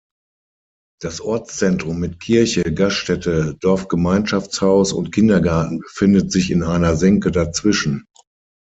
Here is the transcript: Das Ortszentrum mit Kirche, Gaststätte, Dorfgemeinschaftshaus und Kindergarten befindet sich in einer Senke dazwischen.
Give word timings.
Das 0.99 1.21
Ortszentrum 1.21 1.99
mit 1.99 2.19
Kirche, 2.19 2.63
Gaststätte, 2.73 3.55
Dorfgemeinschaftshaus 3.59 4.93
und 4.93 5.11
Kindergarten 5.11 5.77
befindet 5.77 6.31
sich 6.31 6.49
in 6.49 6.63
einer 6.63 6.95
Senke 6.95 7.29
dazwischen. 7.29 8.07